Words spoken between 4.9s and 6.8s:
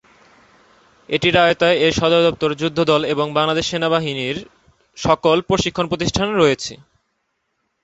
সকল প্রশিক্ষণ প্রতিষ্ঠান রয়েছে।